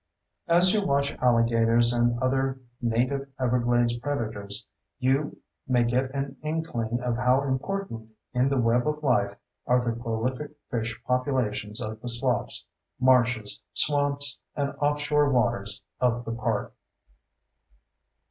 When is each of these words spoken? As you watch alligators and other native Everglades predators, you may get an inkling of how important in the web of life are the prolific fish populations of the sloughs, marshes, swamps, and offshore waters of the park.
As 0.47 0.73
you 0.73 0.83
watch 0.83 1.15
alligators 1.21 1.93
and 1.93 2.17
other 2.23 2.59
native 2.81 3.29
Everglades 3.39 3.95
predators, 3.97 4.65
you 4.97 5.37
may 5.67 5.83
get 5.83 6.09
an 6.09 6.37
inkling 6.41 6.99
of 7.03 7.17
how 7.17 7.43
important 7.43 8.09
in 8.33 8.49
the 8.49 8.57
web 8.57 8.87
of 8.87 9.03
life 9.03 9.37
are 9.67 9.79
the 9.79 9.91
prolific 9.95 10.53
fish 10.71 10.99
populations 11.05 11.79
of 11.81 12.01
the 12.01 12.09
sloughs, 12.09 12.65
marshes, 12.99 13.61
swamps, 13.75 14.39
and 14.55 14.71
offshore 14.79 15.29
waters 15.29 15.83
of 15.99 16.25
the 16.25 16.31
park. 16.31 16.73